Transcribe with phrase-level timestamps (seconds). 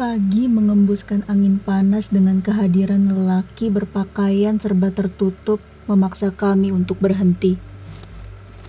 [0.00, 7.60] Pagi mengembuskan angin panas dengan kehadiran lelaki berpakaian serba tertutup memaksa kami untuk berhenti.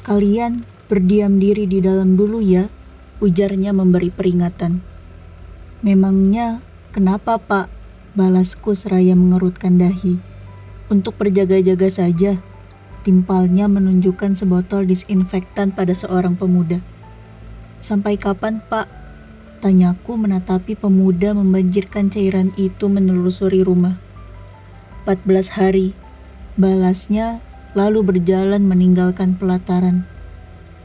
[0.03, 0.59] Kalian
[0.91, 2.67] berdiam diri di dalam dulu ya,
[3.23, 4.83] ujarnya memberi peringatan.
[5.79, 6.59] Memangnya
[6.91, 7.71] kenapa pak?
[8.11, 10.19] Balasku seraya mengerutkan dahi.
[10.91, 12.43] Untuk berjaga-jaga saja,
[13.07, 16.83] timpalnya menunjukkan sebotol disinfektan pada seorang pemuda.
[17.81, 18.85] Sampai kapan pak?
[19.57, 23.97] Tanyaku menatapi pemuda membanjirkan cairan itu menelusuri rumah.
[25.09, 25.97] 14 hari,
[26.61, 27.41] balasnya
[27.73, 30.05] lalu berjalan meninggalkan pelataran.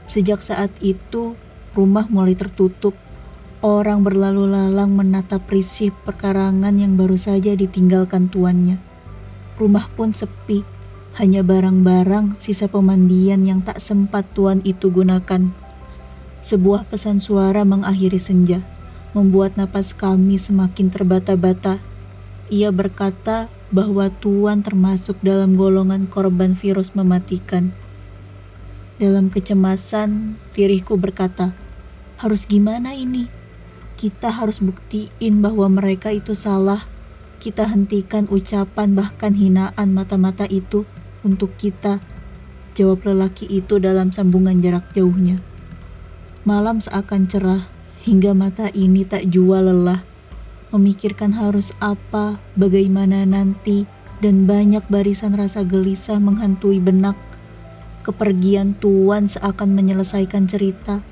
[0.09, 1.37] Sejak saat itu,
[1.77, 2.97] rumah mulai tertutup.
[3.61, 8.81] Orang berlalu lalang menatap risih perkarangan yang baru saja ditinggalkan tuannya.
[9.57, 10.65] Rumah pun sepi,
[11.21, 15.66] hanya barang-barang sisa pemandian yang tak sempat tuan itu gunakan.
[16.45, 18.61] Sebuah pesan suara mengakhiri senja,
[19.17, 21.81] membuat napas kami semakin terbata-bata.
[22.53, 27.73] Ia berkata bahwa Tuan termasuk dalam golongan korban virus mematikan.
[28.97, 31.53] Dalam kecemasan, diriku berkata,
[32.17, 33.29] harus gimana ini?
[33.97, 36.81] Kita harus buktiin bahwa mereka itu salah.
[37.37, 40.85] Kita hentikan ucapan bahkan hinaan mata-mata itu
[41.21, 42.01] untuk kita.
[42.77, 45.37] Jawab lelaki itu dalam sambungan jarak jauhnya.
[46.47, 47.67] Malam seakan cerah,
[48.07, 49.99] hingga mata ini tak jua lelah,
[50.71, 53.83] memikirkan harus apa, bagaimana nanti,
[54.23, 57.19] dan banyak barisan rasa gelisah menghantui benak.
[58.07, 61.03] Kepergian Tuan seakan menyelesaikan cerita.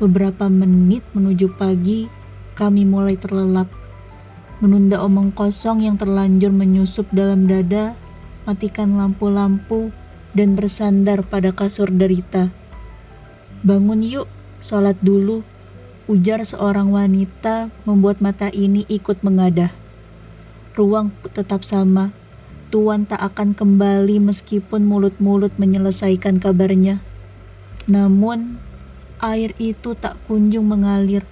[0.00, 2.08] Beberapa menit menuju pagi,
[2.56, 3.68] kami mulai terlelap.
[4.64, 7.92] Menunda omong kosong yang terlanjur menyusup dalam dada,
[8.48, 9.92] matikan lampu-lampu,
[10.32, 12.48] dan bersandar pada kasur derita.
[13.60, 14.24] Bangun yuk,
[14.58, 15.42] sholat dulu,
[16.08, 19.70] ujar seorang wanita membuat mata ini ikut mengadah.
[20.78, 22.14] Ruang tetap sama,
[22.68, 27.00] Tuan tak akan kembali meskipun mulut-mulut menyelesaikan kabarnya.
[27.88, 28.60] Namun,
[29.24, 31.24] air itu tak kunjung mengalir.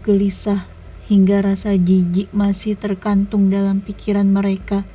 [0.00, 0.64] Gelisah
[1.12, 4.88] hingga rasa jijik masih terkantung dalam pikiran mereka.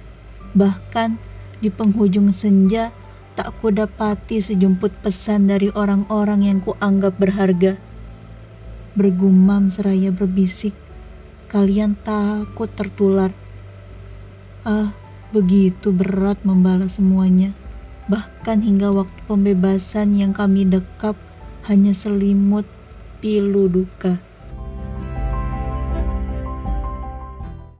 [0.57, 1.21] Bahkan
[1.61, 2.89] di penghujung senja,
[3.35, 7.79] tak kudapati sejumput pesan dari orang-orang yang kuanggap berharga.
[8.93, 10.75] Bergumam seraya berbisik,
[11.47, 13.31] kalian takut tertular.
[14.67, 14.91] Ah,
[15.31, 17.55] begitu berat membalas semuanya.
[18.11, 21.15] Bahkan hingga waktu pembebasan yang kami dekap
[21.69, 22.67] hanya selimut
[23.23, 24.30] pilu duka.